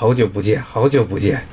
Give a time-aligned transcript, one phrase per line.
[0.00, 1.44] 好久不见，好久不见。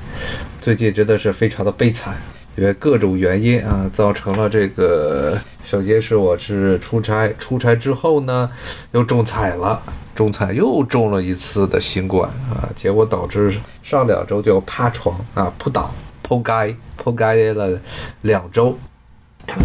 [0.60, 2.16] 最近真的是非常的悲惨，
[2.54, 5.36] 因为各种原因啊，造成了这个。
[5.64, 8.48] 首先是我是出差，出差之后呢，
[8.92, 9.82] 又中彩了，
[10.14, 13.52] 中彩又中了一次的新冠啊，结果导致
[13.82, 15.92] 上两周就趴床啊，扑倒，
[16.22, 17.76] 扑街，扑街了
[18.20, 18.78] 两周。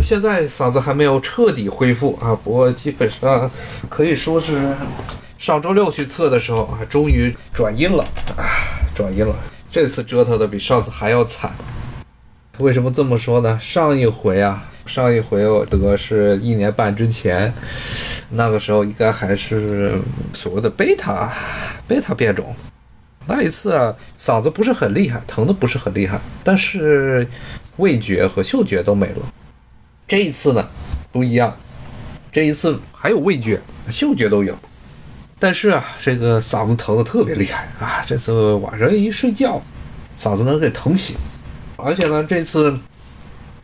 [0.02, 3.48] 现在嗓子还没有彻底恢复啊，不过基本上
[3.88, 4.76] 可以说是
[5.38, 8.04] 上周六去测的时候啊，终于转阴了
[8.36, 8.42] 啊，
[9.02, 9.36] 转阴了。
[9.72, 11.52] 这次折腾的比上次还要惨。
[12.60, 13.58] 为什么这么说呢？
[13.60, 17.52] 上一回啊，上一回我得是一年半之前，
[18.30, 19.96] 那个时候应该还是
[20.34, 21.34] 所谓的贝塔
[21.88, 22.56] 贝塔变种。
[23.26, 27.28] 那一次啊，嗓子不是很厉害，疼的不是很厉害，但是
[27.78, 29.34] 味觉和嗅觉都没了。
[30.08, 30.70] 这一次呢，
[31.12, 31.58] 不一样，
[32.32, 34.56] 这一次还有味觉、嗅觉都有，
[35.44, 38.06] 但是啊，这个嗓子疼的特别厉害啊！
[38.06, 39.60] 这次晚上一睡觉，
[40.16, 41.16] 嗓子能给疼醒，
[41.78, 42.78] 而且呢，这次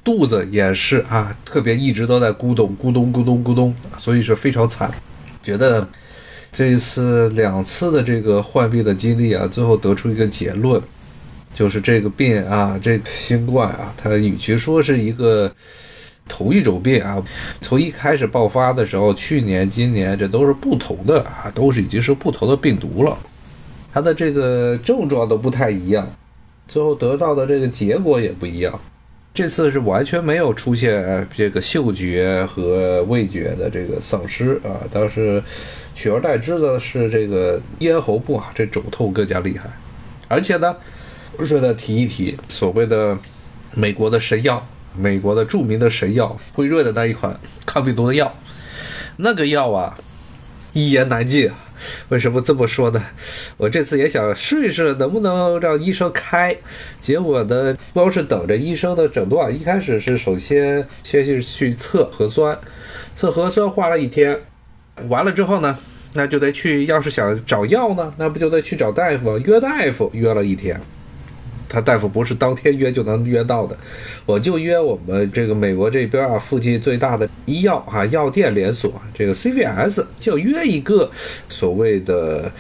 [0.04, 4.92] 肚子也是啊，特别一直都在咕咚咕咚咕咚咕咚，所以是非常惨。
[5.44, 5.88] 觉得
[6.52, 10.82] 这一次两次的这个患病的经历啊，最后得出一个结论，
[11.54, 15.54] 就是这个病啊，这新冠啊，它与其说是一个。
[16.28, 17.24] 同一种病啊，
[17.62, 23.18] 从一开始爆发的时候，去年、今年这都是不同的啊，都是已经是不同的病毒了，
[23.94, 26.08] 它的这个症状都不太一样，
[26.68, 28.80] 最后得到的这个结果也不一样。
[29.34, 35.44] 这次是完全没有出现这个嗅觉和味觉的这个丧失啊，但是
[35.94, 39.70] 取而代之的是这个咽喉部啊，这肿痛更加厉害。
[40.28, 40.76] 而且呢，
[41.46, 43.16] 顺带提一提，所谓的
[43.76, 44.68] 美国的神药。
[44.98, 48.36] 美国的著名的神药辉瑞的那一款抗病毒的药，
[49.18, 49.98] 那个药啊，
[50.74, 51.52] 一言难尽。
[52.10, 53.04] 为什么这么说呢？
[53.56, 56.58] 我这次也想试一试，能不能让医生开。
[57.00, 59.54] 结果呢，光是等着医生的诊断。
[59.54, 62.58] 一开始是首先先是去测核酸，
[63.16, 64.40] 测核酸花了一天。
[65.08, 65.78] 完了之后呢，
[66.14, 70.82] 那就得去，要是想找药呢，那不就得去找大夫约大夫，约了一天。
[71.70, 73.78] 他大夫不是当天约就能约到的，
[74.26, 81.10] 我就约我们这个美国这边啊附近最大的医药啊药店连锁这个 CVS 就约一个
[81.50, 82.52] 所谓的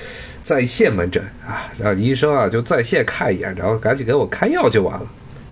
[0.44, 5.06] 在线门诊啊，让医生啊就在线看一眼，然后赶紧给我开药就完了。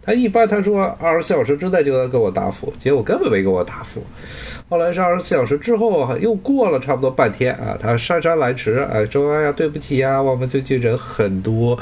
[0.05, 4.03] 他一般他说二十四小时之内就能给我答复，结果根本没给我答复。
[4.69, 11.77] 后来是二十四小时之后，又过了差不多半天啊，他姗姗来迟，哎，说哎呀，对不起呀，我们最近人很多，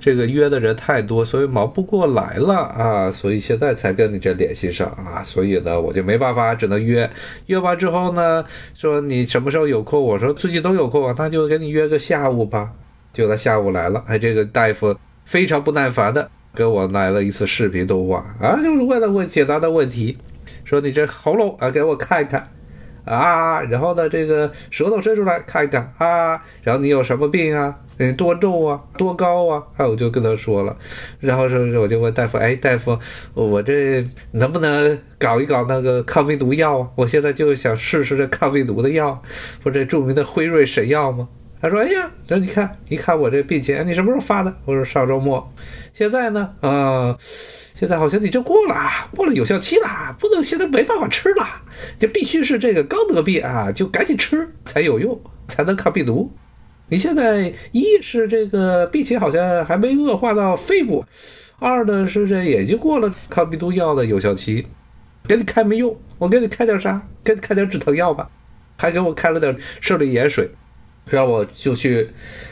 [0.00, 7.08] 这个约的人太多，所以忙不过来了啊， 所以现在才跟你这联系上啊，所以呢，我就没办法，只能约。
[7.46, 8.44] 约完之后呢，
[8.74, 10.02] 说你什么时候有空？
[10.02, 12.70] 我说最近都有空，那就给你约个下午吧。
[13.14, 14.94] 就在下午来了，哎，这个大夫
[15.24, 20.16] 非常不耐烦的给我来了一次视频通话啊，就是为了问简单的问题。
[20.64, 22.48] 说你这喉咙啊，给我看一看，
[23.04, 27.76] 啊，然后呢，这个舌头伸出来看一看啊，然后你有什么病啊？
[27.98, 28.80] 你多重啊？
[28.96, 29.62] 多高啊？
[29.76, 30.76] 哎，我就跟他说了，
[31.20, 32.98] 然后说我就问大夫，哎，大夫，
[33.34, 36.88] 我这能不能搞一搞那个抗病毒药啊？
[36.96, 39.22] 我现在就想试试这抗病毒的药，
[39.62, 41.28] 不这著名的辉瑞神药吗？
[41.68, 44.54] 他说，哎呀，说你看，一看我这病情，你什么时候发的？
[44.64, 45.52] 我说上周末，
[45.92, 47.16] 现在呢，啊。
[47.78, 51.46] 现在好像你就过了啊，过了有效期了，不能现在没办法吃了，
[51.98, 56.32] 就必须是这个刚得病啊，就赶紧吃才有用，才能抗病毒。
[56.88, 61.04] 你现在一是这个病情好像还没恶化到肺部，
[61.58, 64.66] 二呢是这也就过了抗病毒药的有效期，
[65.28, 67.02] 给你开没用，我给你开点啥？
[67.22, 68.26] 给你开点止疼药吧，
[68.78, 70.50] 还给我开了点生理盐水，
[71.10, 72.08] 让我就去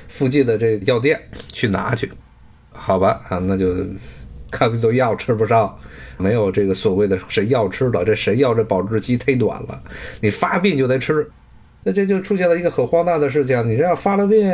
[0.09, 2.11] 附近的这药店去拿去，
[2.73, 3.75] 好吧啊，那就。
[4.51, 5.77] 看病毒药吃不上，
[6.17, 9.83] 没有这个所谓的神药吃了，这神药这保质期忒短了，
[10.21, 11.29] 你发病就得吃，
[11.83, 14.49] 那这就出现了一个很荒诞的事情，你这样发了病，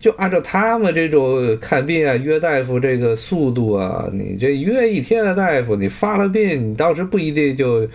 [0.00, 7.88] 就按照他们这种看病啊约大夫这个速度啊，你这约一天的大夫，你发了病，你当时不一定就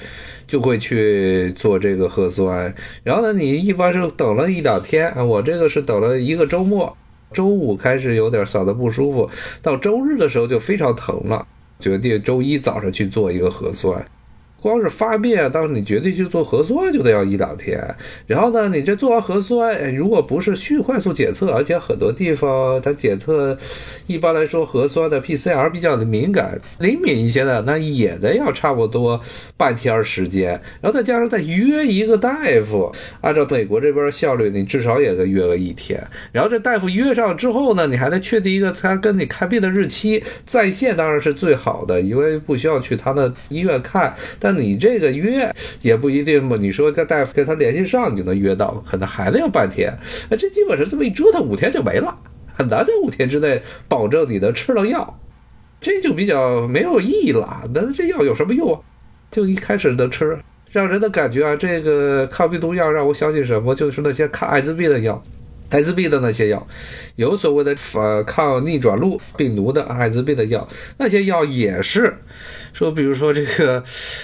[0.51, 2.75] 就会去做这个核酸，
[3.05, 6.93] 然后呢，你一般是等了一两天啊，我这个是等了一个周末。
[7.31, 9.29] 周五开始有点嗓子不舒服，
[9.61, 11.47] 到周日的时候就非常疼了，
[11.79, 14.05] 决定周一早上去做一个核酸。
[14.61, 17.83] 光是发病，当你绝对去做核酸，就得要一两天。
[18.27, 23.57] 然后呢，你这做完核酸，如果不是去快速检测，而且很多地方它检测，
[24.05, 29.19] 一般来说核酸的 PCR 比较的敏感、灵敏一些的，那也得要差不多
[29.57, 30.51] 半天时间。
[30.79, 35.99] 然后再加上再约一个大夫，按照美国这边效率，你至少也得约个一天。
[36.31, 44.50] 然后这大夫约上之后呢，你还得确定一个他跟你看病的日期，在线当然是最好的，因为不需要去他的医院看，但。
[44.51, 49.91] 你这个约也不一定嘛，你说这大夫跟他联系上，你就能约到，可能还得要半天。
[50.29, 52.17] 那这基本上这么一折腾，五天就没了，
[52.53, 55.19] 很难在五天之内保证你能吃到药，
[55.79, 57.63] 这就比较没有意义了。
[57.73, 58.79] 那这药有什么用啊？
[59.31, 60.37] 就一开始能吃，
[60.71, 63.73] 让人的感觉啊，这个抗病毒药让我想起什么？
[63.75, 65.23] 就是那些抗艾滋病的药。
[65.69, 66.67] 艾滋病的那些药，
[67.15, 72.13] 有所谓的呃抗逆转录病毒的艾滋病的药，那些药也是
[72.73, 73.81] 说，比如说这个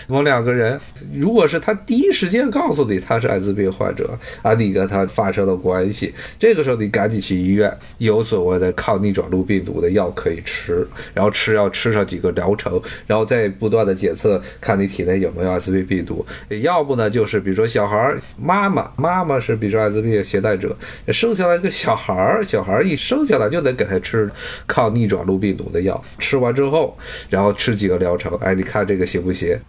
[0.08, 0.78] 某两个人，
[1.14, 16.26] 如果是他第一时间告诉你他是艾滋病患者啊，你跟他发生了关系，这个时候你赶紧去医院，有所谓的抗逆转录病毒的药可以吃，然后吃要吃上几个疗程，然后再不断的检测看你体内有没有艾滋病病毒，
[16.62, 20.76] 要不呢就是比如说小孩妈妈妈妈是比如说艾滋病携带者
[21.08, 21.38] 生。
[21.38, 24.28] 下来个小孩儿，小孩一生下来就得给他吃
[24.66, 26.98] 抗逆转录病毒的药，吃完之后，
[27.30, 29.60] 然后吃几个疗程，哎，你看这个行不行？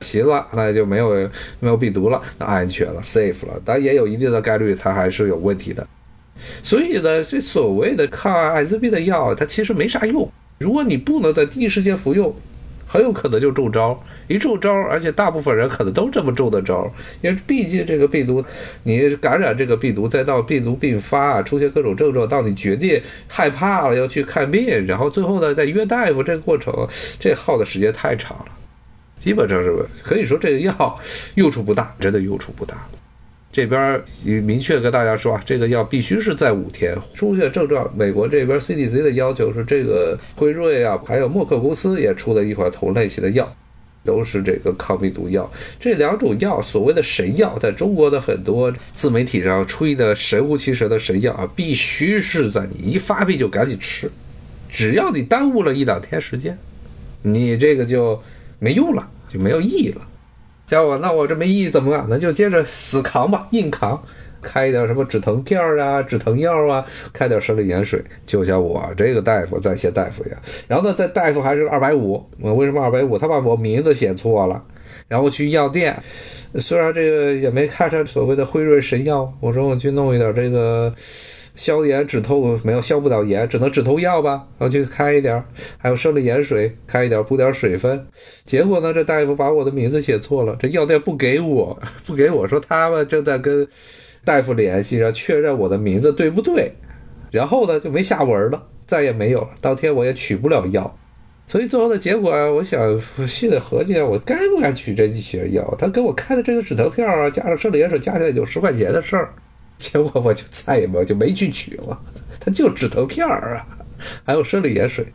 [0.00, 1.30] 行了，那就没有
[1.60, 5.86] 没有病毒了，那安全了，safe 了，但也有一定的概率它还是有问题的。
[6.62, 10.30] 所以呢，这所谓的抗艾滋病的药，它其实没啥用。
[10.58, 12.34] 如果你不能在第一时间服用。
[12.86, 16.92] 很有可能就中招，一中招，而且大部分人可能都这么中的招，
[17.22, 18.44] 因为毕竟这个病毒，
[18.84, 26.86] 你感染这个病毒，再到病毒并发，出现各种症状，到你决定害怕了要去看病，然后最后呢再约大夫，这个过程
[27.18, 28.46] 这耗的时间太长了，
[29.18, 31.00] 基本上是吧可以说这个药
[31.36, 32.76] 用处不大，真的用处不大。
[33.54, 37.88] 这边也明确跟大家说啊，这个药必须是在五天出现症状。
[37.96, 43.48] 美国这边 CDC 的要求是，这个辉瑞啊，还有默克公司也出了一款同类型的药，
[44.04, 45.48] 都是这个抗病毒药。
[45.78, 54.10] 这两种药，所谓的神药，在中国的很多自媒体上吹的神乎其神的神药啊，必须是在你一发病就赶紧吃，
[54.68, 56.58] 只要你耽误了一两天时间，
[57.22, 58.20] 你这个就
[58.58, 60.00] 没用了，就没有意义了。
[60.66, 62.06] 叫我，那我这没意义怎么办？
[62.08, 64.02] 那就接着死扛吧，硬扛，
[64.40, 70.38] 开一点什么止疼片啊、止疼药啊，开点生理盐水，就像我这个大夫在线大夫一样。
[70.66, 73.18] 然后呢，这大夫还是二百五，我为什么二百五？
[73.18, 74.62] 他把我名字写错了。
[75.06, 75.94] 然后去药店，
[76.56, 80.92] 虽然这个也没看上所谓的辉瑞神药，我说我去弄一点这个。
[81.54, 85.42] 消炎止痛没有消不了炎，只能止痛药吧，然后就开一点，
[85.78, 88.04] 还有生理盐水开一点，补点水分。
[88.44, 93.66] 结果呢，这大夫把我的名字写错了，这药店不给我， 不给我说他们正在跟
[94.24, 96.72] 大夫联系，上确认我的名字对不对。
[97.30, 99.48] 然后呢，就没下文了，再也没有了。
[99.60, 100.98] 当天我也取不了药，
[101.46, 105.74] 所以最后的结果，我想细的合计，我该不该取这几些药？
[105.78, 109.32] 他给我开的这个止疼片啊，加上生理盐水，加起来就十块钱的事儿。
[109.78, 112.00] 结果我就再也没有就没去取了，
[112.40, 113.66] 他就止疼片儿啊，
[114.24, 115.06] 还有生理盐水，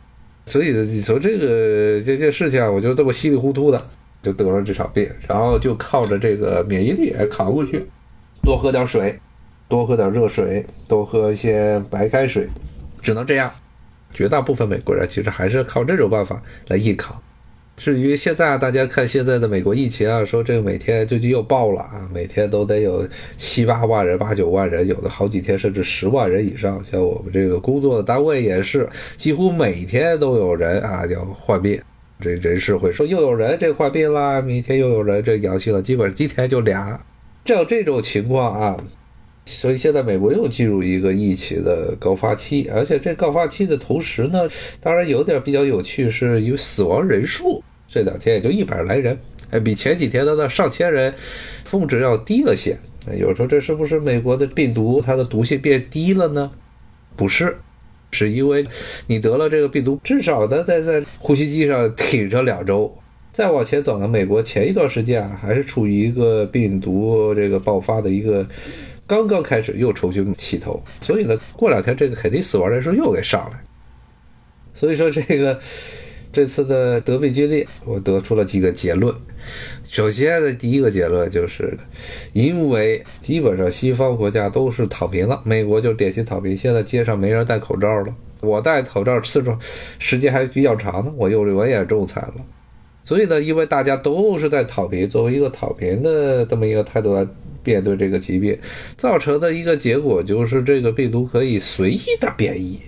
[0.46, 3.82] 所以你从这个这件事情，我就这么稀里糊涂的
[4.22, 7.84] 就得了这场病，然后就靠着这个免疫力扛过去，
[8.42, 9.18] 多喝点水，
[9.68, 12.48] 多喝点热水，多喝一些白开水，
[13.00, 13.50] 只能这样。
[14.12, 17.16] 绝大部分美国人其实还是靠这种办法来硬扛。
[17.80, 26.84] 至于现在大家看现在的美国疫情啊，说这个每天最近又爆了啊，每天都得有七八万人、八九万人，有的好几天甚至十万人以上。
[26.84, 28.86] 像我们这个工作的单位也是，
[29.16, 31.80] 几乎每天都有人啊要患病，
[32.20, 37.02] 这人事会说又有人这患病啦，明天又有人这阳性了，基本上今天就俩，
[37.46, 38.76] 照这种情况啊，
[39.46, 44.46] 所以现在美国又进入一个疫情的高发期，而且这高发期的同时呢，
[44.82, 47.64] 当然有点比较有趣，是因为死亡人数。
[47.92, 49.18] 这两天也就一百来人，
[49.50, 51.12] 哎，比前几天的那上千人
[51.64, 52.78] 峰值要低了些。
[53.18, 56.52] 有人说这是不是美国的病毒它的毒性变低了呢？
[57.16, 57.56] 不是，
[58.12, 58.64] 是因为
[59.08, 62.96] 你得了这个病毒，至少呢在在呼吸机上挺着两周，
[63.32, 68.46] 再往前走呢，美国前一段时间啊还是处于一个病毒这个爆发的一个
[69.04, 73.60] 刚刚开始又重新起头，所以呢，过两天这个肯定死亡人数又给上来。
[74.76, 75.58] 所以说这个。
[76.32, 79.14] 这次的得病经历，我得出了几个结论。
[79.88, 81.76] 首先的第一个结论就是，
[82.32, 86.56] 因为基本上西方国家都是躺平了，美国就典型躺平。
[86.56, 89.56] 现在街上没人戴口罩了，我戴口罩次数
[89.98, 92.34] 时间还比较长呢，我又我也中彩了。
[93.02, 97.26] 所以呢，因为大家都是在躺平，作为一个躺平的这么一个态度来
[97.64, 98.56] 面对这个疾病，
[98.96, 102.78] 造成的一个结果就是这个病毒可以随意的变异，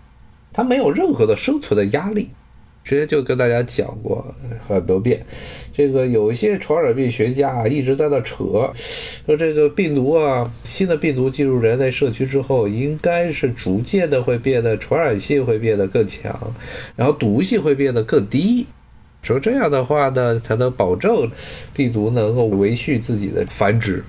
[0.53, 2.31] 它没有任何的生存的压力。
[2.85, 4.35] 之前就跟大家讲过
[4.67, 5.25] 很多遍，
[5.73, 8.73] 这个有一些传染病学家一直在那扯，
[9.25, 16.55] 说这个病毒啊，新的病毒进入人类社区之后，应该是逐渐的会变得传染性会变得更强，
[16.97, 18.67] 然后毒性会变得更低。
[19.23, 21.31] 说这样的话呢，才能保证
[21.73, 24.03] 病毒能够维续自己的繁殖，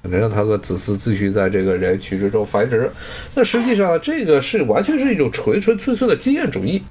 [0.00, 2.90] 能让它的子嗣继续在这个人群之中繁殖。
[3.34, 6.82] 那实际上，这个是完全是一种纯纯粹粹的经验主义。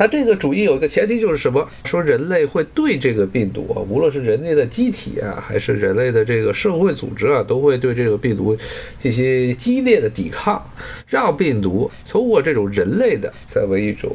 [0.00, 1.68] 它这个主义有一个前提就是什么？
[1.84, 8.56] 说人类会对这个病毒啊，无论是人类的机体啊，还是人类的这个社会组织啊，都会对这个病毒
[8.98, 10.58] 进行激烈的抵抗，
[11.06, 14.10] 让病毒通过这种人类的作为一种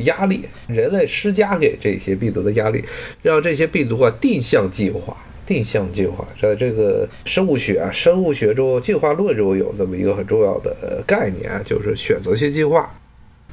[0.00, 2.84] 压力，人类施加给这些病毒的压力，
[3.22, 5.16] 让这些病毒啊定向进化。
[5.46, 12.92] 定向进化在这个生物学啊，生物学中进化论中有这么一个很重要的概念，就是选择性进化。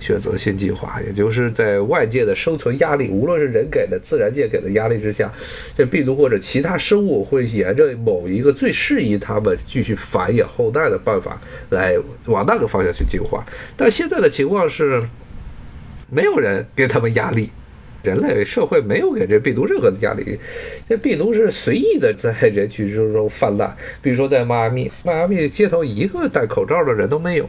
[0.02, 5.32] 选择性进化，也就是在外界的生存压力，无论是人给的、自然界给的压力之下，
[5.78, 11.40] 这病毒或者其他生物会沿着某一个最适宜它们继续繁衍后代的办法
[11.70, 13.46] 来往那个方向去进化。
[13.78, 15.04] 但现在的情况是，
[16.10, 17.52] 没有人给他们压力，
[18.02, 20.40] 人类社会没有给这病毒任何的压力，
[20.90, 23.78] 这病毒是随意的在人群之中泛滥。
[24.02, 27.48] 比如说在迈阿密，迈阿密街头一个戴口罩的人都没有。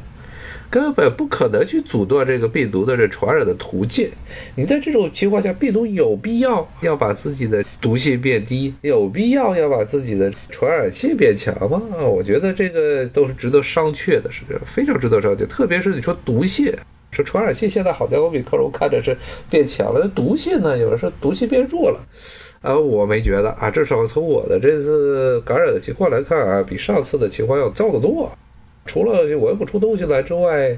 [0.72, 4.10] 根本不可能去阻断这个病毒的这传染的途径。
[4.54, 11.82] 你在这种情况下，病毒有必要要把自己的毒性变低，有必要要把自己的传染性变强吗？
[11.92, 15.46] 啊我觉得这个都是值得商榷的，是非常值得商榷。
[15.46, 16.74] 特别是你说毒性，
[17.10, 19.14] 说传染性现在好在欧米克戎看着是
[19.50, 20.78] 变强了，那毒性呢？
[20.78, 22.00] 有人说毒性变弱了，
[22.62, 28.32] 啊，我没觉得啊，至少从我的这次感染的情况来看啊，比上次的情况要糟得多。
[28.84, 30.76] 除了我又不出东西来之外，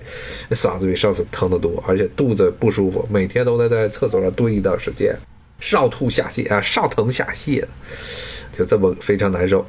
[0.51, 5.17] 嗓子比上次疼得多，而且肚子不舒服，每天都得在厕所上蹲一段时间，
[5.59, 7.65] 上吐下泻啊，上疼下泻，
[8.53, 9.65] 就这么非常难受。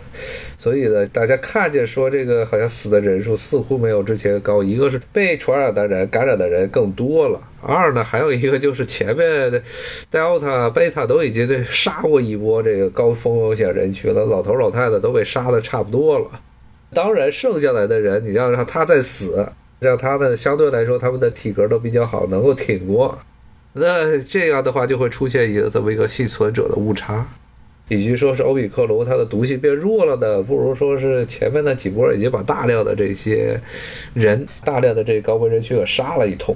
[0.57, 9.61] 所以呢，大家看见说这个好像死的人数似乎没有之前高，一个是被传染的人、感染的人更多了，二呢还有一个就是前面的
[10.11, 16.25] Delta、贝塔都已经杀过一波这个高风险人群了，老头老太太都被杀的差不多了。
[16.93, 19.47] 当然，剩下来的人，你要让他再死，
[19.79, 23.17] 让他们相对来说他们的体格都比较好，能够挺过。
[23.73, 27.27] 那这样的话，就会出现一个这么一个幸存者的误差。
[27.89, 33.59] 与其说是欧米克隆它的毒性变弱了呢，不如说是前面那几波已经把大量的这些
[34.13, 36.55] 人、大量的这高危人群给杀了一通。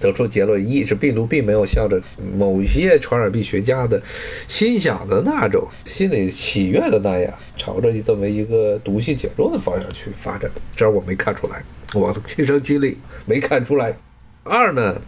[0.00, 2.00] 得出结论一是病毒并没有向着
[2.36, 4.02] 某些传染病学家的
[4.48, 10.50] 心想的那种心里祈愿的那样，朝着这么一个毒性减弱的方向去发展。
[10.74, 11.62] 这我没看出来，
[11.94, 13.96] 我的亲身经历没看出来。
[14.42, 15.00] 二呢，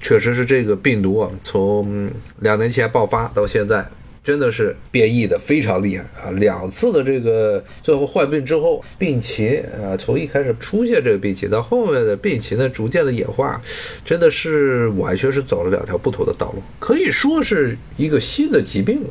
[0.00, 3.86] 确实是这个病毒啊，从两年前爆发到现在。
[4.26, 6.32] 真的是变异的非常厉害啊！
[6.32, 13.62] 两次的这个最后患病之后，病情啊，从一开始出现这个病情到后面的病情的逐渐的演化，
[14.04, 19.10] 真的是完全是走了两条不同的道路，可以说是一个新的疾病了。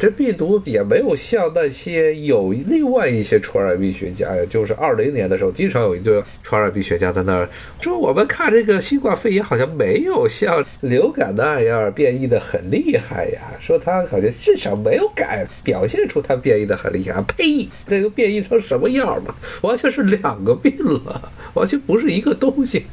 [0.00, 7.46] 这病毒也没有像那些有另外一些传染病学家呀，就是二零年的时候，经常有一个传染病学家在那儿
[7.82, 17.20] 说，我们看这个新冠肺炎好像没有像流感那样变异的很厉害呀，说它好像至少没有改表现出它变异的很厉害。
[17.36, 19.34] 呸，这个变异成什么样了？
[19.60, 22.86] 完全是两个病了，完全不是一个东西。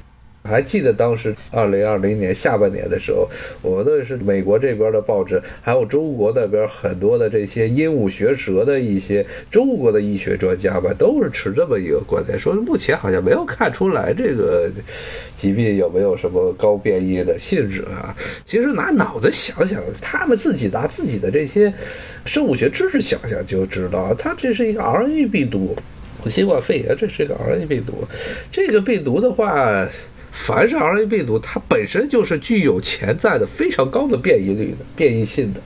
[0.48, 3.30] 还记得当时二零二零年下半年的时候，
[3.62, 14.70] 我的是美国这边的报纸，还有中国那边很多的这些鹦鹉学舌的一些中国的医学专家吧，都是持这么一个观点，说目前好像没有看出来这个
[15.36, 18.16] 疾病有没有什么高变异的性质啊。
[18.46, 21.74] 其实拿脑子想想，他们自己拿自己的这些
[22.25, 25.75] 生物学知识想想就知道，它这是一个 RNA 病毒，
[26.27, 28.04] 新冠肺炎这是一个 RNA 病毒，
[28.51, 29.88] 这个病毒的话。
[30.39, 35.62] 凡是 RNA 病毒，它本身就是具有潜在的非常高的变异率的变异性的。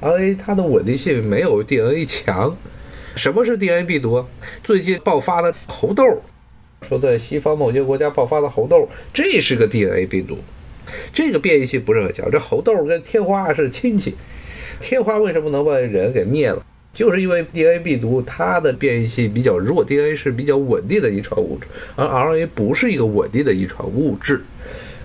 [0.00, 2.56] RNA 它的稳定性没有 DNA 强。
[3.14, 4.24] 什么是 DNA 病毒？
[4.62, 6.22] 最近爆发的猴痘，
[6.80, 10.38] 说在西方某些国家爆发的猴痘，这是个 DNA 病毒。
[11.12, 12.30] 这个变异性不是很强。
[12.30, 14.14] 这猴痘跟天花是亲戚，
[14.80, 16.64] 天花为什么能把人给灭了？
[16.92, 24.42] 就是因为 DNA 病毒它的变异性比较弱，DNA 是比较稳定的遗传物质，而 RNA 不是一个稳定的遗传物质。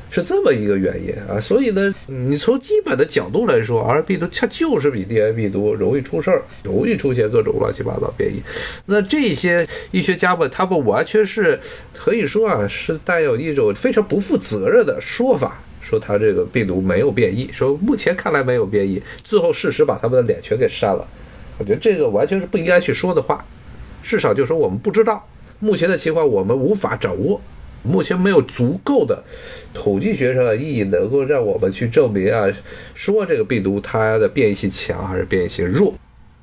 [0.09, 1.37] 是这么一个原因啊。
[1.39, 8.41] 所以呢，你从基本的角度来说，RNA 病毒它就是比 DNA 病毒容易出事儿，容易出现各种乱七八糟变异。
[8.85, 11.59] 那这些医学家们，他们完全是
[11.93, 15.61] 可以说啊，是带有一种非常不负责任的说法。
[15.81, 21.07] 说他这个病毒没有变异，说目前看来没有变异，最后事实把他们的脸全给扇了。
[21.57, 23.43] 我觉得这个完全是不应该去说的话，
[24.03, 25.27] 至少就说我们不知道
[25.59, 27.41] 目前的情况，我们无法掌握，
[27.83, 29.23] 目前没有足够的
[29.73, 32.47] 统计学上的意义能够让我们去证明啊，
[32.93, 35.93] 说这个病毒它的变异性强还是变异性弱。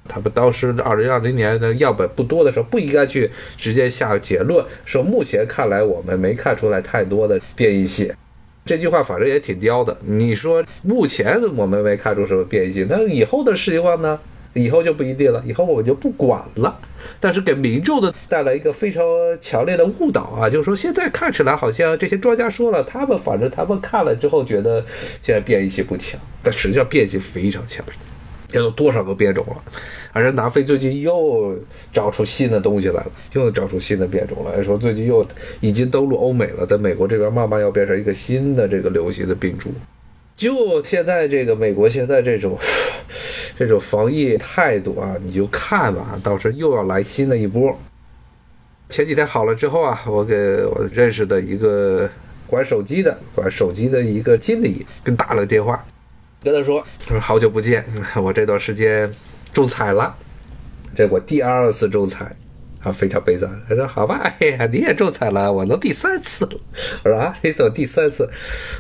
[0.07, 8.13] 他们当时二零二零年的样本不多的时候，不应该去直接下结论，说目前看来我们没看出来太多的变异性。
[8.67, 9.97] 这句话反正也挺刁的。
[10.05, 14.19] 你说目前我们没看出什么变异性，那以后的事情况呢？
[14.55, 15.43] 以后就不一定了。
[15.47, 16.81] 以后我就不管了。
[17.21, 19.05] 但是给民众的带来一个非常
[19.41, 24.83] 强烈的误导啊，就是说现在看起来好像这些专家说了，他们反正他们看了之后觉得
[25.23, 27.85] 现在变异性不强，但实际上变异性非常强。
[28.53, 29.57] 有多少个变种了？
[30.13, 31.59] 而且南非最近又
[31.93, 34.63] 找出新的东西来了，又找出新的变种了。
[34.63, 35.27] 说最近又
[35.61, 39.73] 已经登陆欧美了，在美国这边慢慢要变成一个新的这个流行的病株。
[40.37, 42.59] 就现在这个美国现在这种
[43.57, 47.79] 这种防疫态度啊，你就看吧，到时候又要来新的一波。
[48.89, 52.09] 前几天好了之后啊，我给我认识的一个
[52.47, 55.85] 管手机的管手机的一个经理跟打了个电话。
[56.43, 57.83] 跟他说：“他说好久不见，
[58.23, 59.11] 我这段时间
[59.55, 60.15] 中彩了，
[60.95, 62.37] 这我第二次中彩，
[62.85, 63.51] 啊，非常悲伤。
[63.69, 66.53] 他说好吧，哎呀，你也中彩了，我能第三次了。
[67.03, 68.29] 我说啊，你怎么第三次？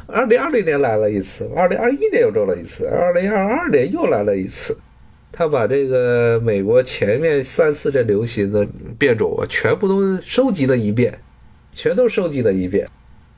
[0.06, 4.76] 二零二零年来了一次，二零二一年又中了一次，二零二二年又来了一次。
[5.32, 8.64] 他把这个美国前面三次这流行的
[8.98, 11.18] 变种啊，全部都收集了一遍，
[11.72, 12.86] 全都收集了一遍。”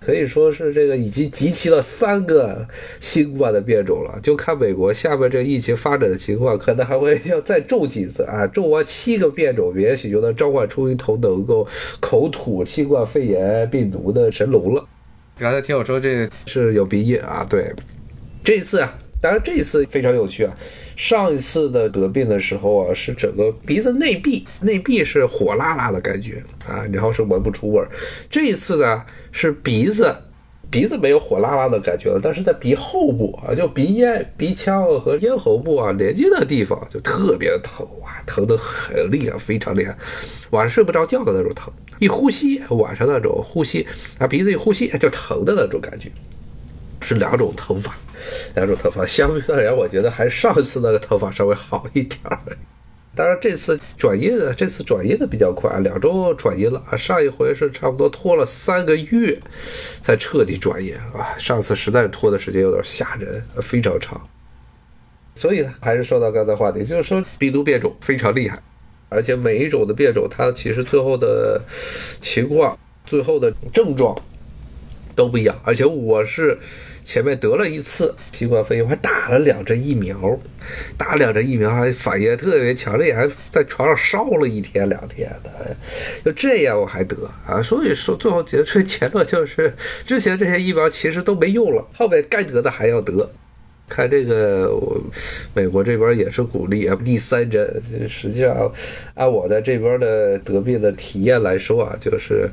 [0.07, 2.65] 可以说是这个已经集齐了三个
[3.01, 11.67] 新冠的变种了，就看美国下面这疫情发展的情况，可能还会要再种几次啊，种完七个变种，也许就能召唤出一头能够
[11.99, 14.87] 口吐新冠肺炎病毒的神龙了。
[15.41, 17.75] 刚才听我说这是有鼻音啊，对，
[18.45, 20.57] 这一次啊，当然这一次非常有趣啊。
[20.97, 27.89] 上一次的得病的时候啊，是整个鼻子内壁，内壁是火辣辣的感觉啊，然后是闻不出味儿。
[28.31, 30.17] 这一次呢，是鼻子，
[30.71, 39.95] 鼻子没有火辣辣的感觉了，但是在鼻后部啊，就鼻咽、鼻腔和咽喉部啊连接的地方就特别的疼啊，疼得很厉害，非常厉害，
[40.51, 43.87] 晚上睡不着觉的那种疼，一呼吸晚上那种呼吸
[44.19, 46.11] 啊，鼻子一呼吸就疼的那种感觉，
[47.07, 47.97] 是两种疼法。
[48.57, 52.41] 两种头发相对而言，我觉得还是上一次那个头发稍微好一点儿。
[53.15, 56.97] 当然这次转阴的，这次转阴的比较快，两周转阴了啊。
[56.97, 59.39] 上一回是差不多拖了三个月
[60.03, 61.39] 才彻底转阴啊。
[61.39, 64.21] 上次实在是拖的时间有点吓人，非常长。
[65.37, 68.61] 所以还是说到刚才话题，就是说病毒变种非常厉害，
[69.09, 71.63] 而且每一种的变种，它其实最后的
[72.21, 74.19] 情况、最后的症状
[75.17, 75.61] 都不一样。
[75.65, 76.57] 而且我是。
[77.07, 80.37] 前面得了一次新冠肺炎，还打了两针疫苗，
[80.99, 85.77] 打两针疫苗还反应特别强烈，还在床上烧了一天两天的，
[86.25, 89.73] 就这样我还得啊，所以说最后结出结论就是，
[90.05, 93.31] 之前这些疫苗其实都没用了，后面该得的还要得。
[93.89, 95.01] 看这个，我
[95.55, 98.73] 美国这边也是鼓励啊，第三针，实际上
[99.15, 102.51] 按我在这边的得病的体验来说啊，就是。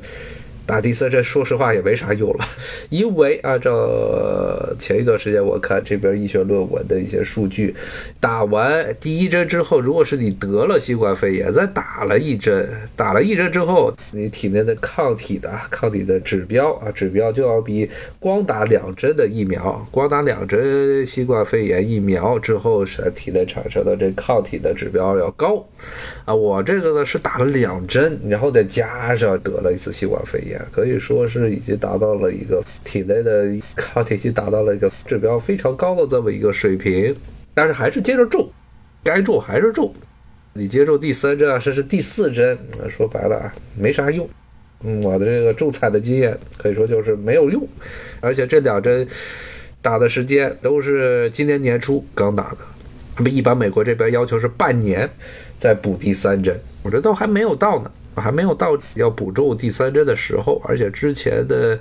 [0.66, 2.44] 打第三针，说实话也没啥用了，
[2.88, 3.70] 因为按照
[4.78, 7.74] 前一段时间我看这边医学论文的一些数据，
[8.18, 25.62] 打完第一针之后，如果是你得了新冠肺炎，再打了一针，打了一针之后，你体内的抗体的抗体的指标啊，指标就要比光打两针的疫苗，光打两针新冠肺炎疫苗之后，是体内产生的这抗体的指标要高，
[26.24, 30.53] 啊，我这个呢是打了两针，然后再加上得了一次新冠肺炎。
[30.72, 37.14] 可以说是已经达到了一个体内的抗体已经达到了一个指标非常高的这么一个水平，
[37.54, 38.48] 但是还是接着种，
[39.02, 39.92] 该种还是种。
[40.52, 42.56] 你接种第三针啊，甚至第四针，
[42.88, 44.28] 说白了啊，没啥用。
[44.84, 47.66] 嗯，我的这个种菜的经验可以说就是没有用，
[48.20, 49.06] 而且这两针
[49.82, 52.58] 打的时间都是今年年初刚打的，
[53.16, 55.10] 那么一般美国这边要求是半年
[55.58, 57.90] 再补第三针，我这都还没有到呢。
[58.16, 61.78] 还没有到要补种第三针的时候，而且之前的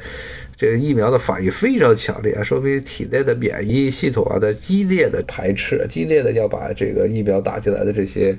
[0.55, 8.37] 这个疫苗的反应非常强烈，说明体内的免疫系统啊在激烈的排斥，激烈的要把这个疫苗打进来的这些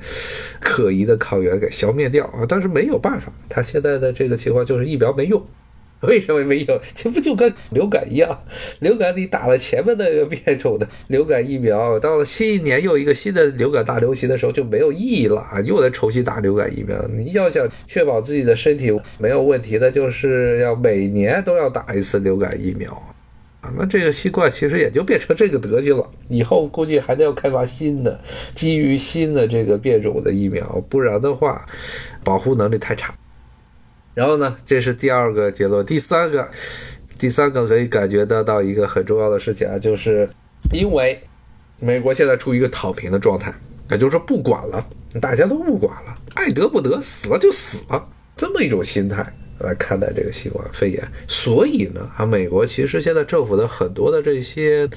[0.60, 2.44] 可疑的抗原给消灭掉啊。
[2.48, 5.44] 但是没有办法，他现在的这个情况就是疫苗没用，
[6.06, 6.80] 为什么没有？
[6.94, 8.42] 这不就跟流感一样？
[8.80, 15.60] 流感你打了前面那个变种的流感疫苗，到了新一年又一个新的流感大流行的时候就没有意义了啊！
[15.60, 16.96] 又得重新打流感疫苗。
[17.08, 22.90] 你要想确保自己的身体没有问题的，就是要每年都要打一次流感疫苗
[23.60, 23.72] 啊！
[23.76, 26.08] 那这个新冠其实也就变成这个德行了。
[26.28, 28.20] 以后估计还得要开发新的，
[28.54, 31.64] 基于新的这个变种的疫苗，不然的话，
[32.22, 33.14] 保护能力太差。
[34.14, 35.84] 然后呢，这是第二个结论。
[35.84, 36.48] 第三个，
[37.18, 40.28] 第三个可以感觉得到一个很重要的事情啊，就是
[40.72, 41.20] 因为
[41.80, 43.52] 美国现在处于一个躺平的状态，
[43.90, 44.86] 也就是说不管了，
[45.20, 49.26] 大家都不管了，爱得不得，死了就死了，这么一种心态
[49.58, 51.02] 来看待这个新冠肺炎。
[51.26, 54.88] 所以呢，啊，美国其实现在政府的很多的这些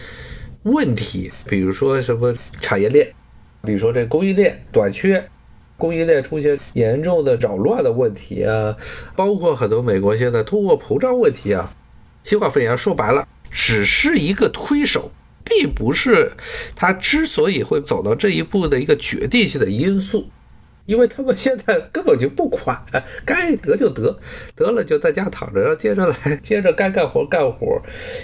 [0.62, 3.12] 问题，比如说什么产业链，
[3.64, 5.28] 比如说这供应链短缺。
[5.78, 8.76] 供应链出现严重的扰乱的问题啊，
[9.16, 11.72] 包括很多美国现在通货膨胀问题啊，
[12.24, 15.12] 新冠肺炎说白了只是一个推手，
[15.44, 16.32] 并不是
[16.76, 20.28] 它之所以会走到这一步的一个决定性的因素，
[20.86, 22.84] 因为他们现在根本就不管，
[23.24, 24.20] 该得就得，
[24.56, 27.82] 得了就在家躺着，接着来，接着该干活干活，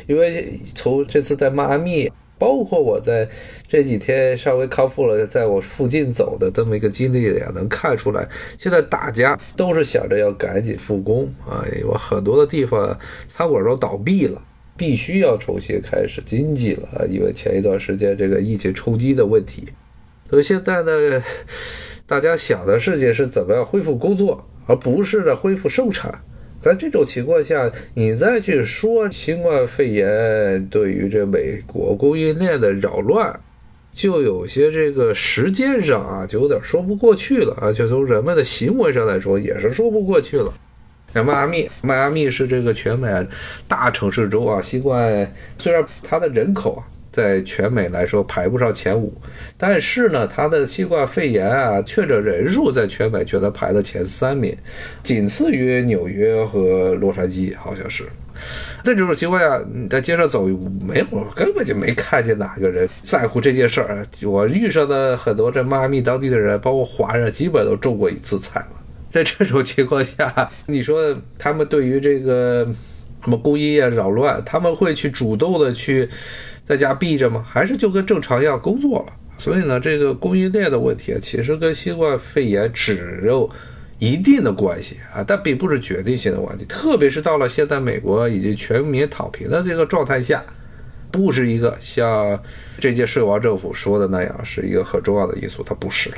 [0.07, 2.11] 因为从这次在迈阿密。
[2.43, 3.25] 包括我在
[3.69, 8.27] 这几天稍微康复了，在我附近走的这么一个经历里啊，能看出来，
[8.59, 14.41] 现在大家都是想着要赶紧复工啊，有很多的地方餐馆都倒闭了，
[14.75, 19.69] 必须要重新开始经济了，因为前一段时间这个疫情冲击的问题，
[20.29, 21.23] 所以现在呢，
[22.05, 26.13] 大家想的事情是怎么样恢复工作，而不是呢恢复生产。
[26.63, 33.37] 在这种情况下，你再去说新冠肺炎对于这美国供应链的扰乱，
[33.91, 37.73] 就有些这个时间上啊，就有点说不过去了啊。
[37.73, 40.53] 就从人们的行为上来说，也是说不过去了。
[41.13, 43.09] 像迈阿密，迈阿密是这个全美
[43.67, 46.87] 大城市中啊，新冠虽然它的人口啊。
[47.13, 49.13] 在全美来说排不上前五，
[49.55, 54.57] 但是呢，它的新冠肺炎啊确诊人数在全美却能排到前三名，
[55.03, 58.05] 仅次于纽约和洛杉矶，好像是。
[58.83, 60.47] 在这种情况下，你在街上走，
[60.81, 64.05] 没有根本就没看见哪个人在乎这件事儿。
[64.23, 68.69] 我遇上的很多这妈咪当地的人，包括华人，基本都中过一次彩了。
[69.11, 72.67] 在这种情况下，你说他们对于这个
[73.23, 76.09] 什么故意啊扰乱，他们会去主动的去？
[76.65, 77.45] 在家闭着吗？
[77.47, 79.13] 还是就跟正常一样工作了？
[79.37, 83.49] 所以呢，这个供应链的问题，其实跟新冠肺炎只有
[83.99, 86.63] 一定的关系啊，但并不是决定性的问题。
[86.65, 90.43] 特别是到了现在美国已经全民躺平的这个状态下，
[91.11, 92.39] 不是一个像
[92.79, 96.17] 这届税王政府说的那样是一个很重要的因素，它不是了。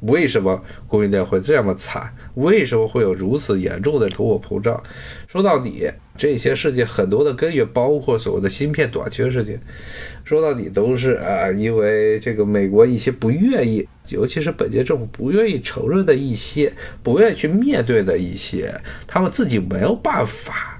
[0.00, 2.12] 为什么供应链会这么惨？
[2.34, 4.82] 为什么会有如此严重的通货膨胀？
[5.26, 9.58] 说到底，这些事情很多的根源，包括所谓的芯片短缺事情，
[10.24, 16.72] 说到底都是啊，因为这个美国一些不愿意，尤其是本届政府不愿意承认的一些，
[17.02, 18.74] 不愿意去面对的一些，
[19.06, 20.70] 他们自己没有办法。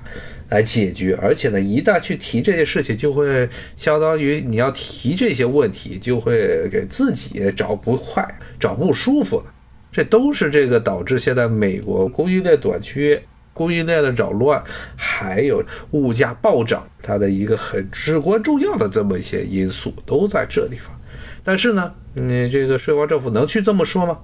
[0.51, 8.23] 来解决，而且呢，一旦去提这些事情，就会相当于你要提这些问题，就会给自己找不快、
[8.61, 9.47] 找不舒服了。
[9.91, 13.21] 这都是这个导致现在美国供应链短缺、
[13.55, 14.63] 供应链的扰乱，
[14.95, 20.95] 还有物价暴涨，它的一个很至关重要的这么一些因素都在这地方。
[21.43, 24.19] 但是呢，你这个税王政府能去这么说吗？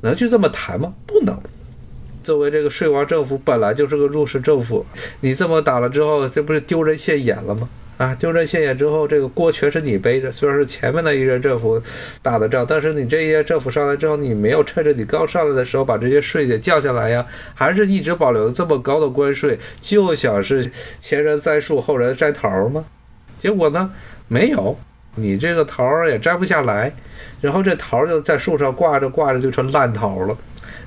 [0.00, 0.94] 能去这么谈吗？
[1.06, 1.38] 不能。
[2.24, 4.84] 作为这个税王政府，本来就是个弱势政府，
[5.20, 7.68] 你这么打了之后，这不是丢人现眼了吗？
[8.00, 10.32] 啊，丢人现眼之后，这个锅全是你背着。
[10.32, 11.78] 虽然是前面的一任政府
[12.22, 22.86] 打的仗，但是你这一任政府上来之后，你没有趁着你刚上来的时候把这些税给降下来呀，还是一直保留这么高的关税，就想是前人栽树，后人摘桃吗？
[23.38, 23.92] 结果呢，
[24.28, 24.78] 没有，
[25.16, 26.94] 你这个桃也摘不下来，
[27.42, 30.34] 然后这桃就在树上挂着挂着就成烂桃了。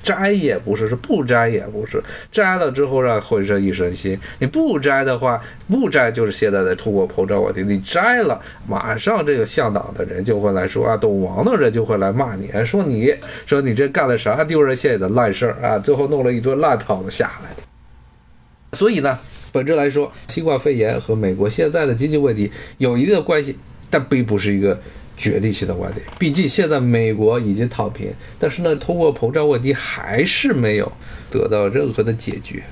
[0.04, 2.00] 摘也不是，是不摘也不是。
[2.30, 7.62] 摘了之后让浑身一身腥，你不摘的话，不摘就是现在的通货膨胀问题。
[7.62, 8.38] 你摘了，
[8.68, 13.12] 马上这个向党的人就会来说啊，懂王的人就会来骂你，说你
[13.46, 17.50] 说你这干了啥丢人现眼的烂事儿啊，最后弄了一顿烂桃子下来。
[18.74, 19.18] 所以呢，
[19.52, 23.56] 本质来说，新冠肺炎和美国现在的经济问题有一定的关系，
[23.88, 24.78] 但并不是一个。
[25.16, 30.92] 决定性的观点，毕竟现在美国已经躺平，但是呢，通货膨胀问题还是没有
[31.30, 32.62] 得到任何的解决。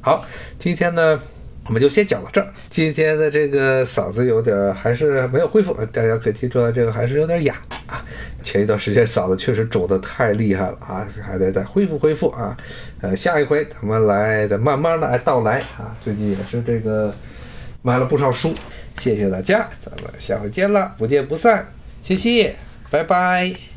[0.00, 0.24] 好，
[0.58, 1.20] 今天呢
[1.66, 2.52] 我们就先讲到这儿。
[2.68, 7.54] 今天的这个嗓子有点还是没有恢复，大家可以听出来这个还是有点哑
[7.86, 8.04] 啊。
[8.42, 12.56] 前一段时间嗓子确实肿得太厉害了啊，还得再恢复恢复啊。
[13.00, 15.96] 呃，下一回咱们来再慢慢的来到来啊。
[16.02, 17.14] 最近也是这个
[17.82, 18.52] 买了不少书，
[18.98, 21.66] 谢谢大家，咱们下回见了，不见不散，
[22.02, 22.54] 谢谢，
[22.90, 23.71] 拜拜。